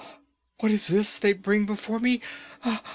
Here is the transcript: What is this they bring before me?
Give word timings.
What 0.59 0.71
is 0.71 0.87
this 0.87 1.19
they 1.19 1.33
bring 1.33 1.67
before 1.67 1.99
me? 1.99 2.23